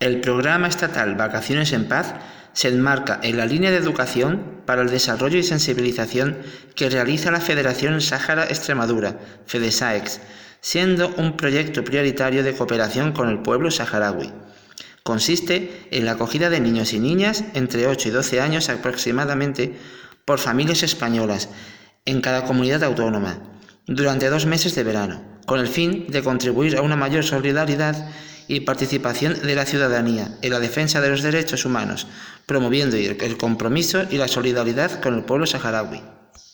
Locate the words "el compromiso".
32.96-34.04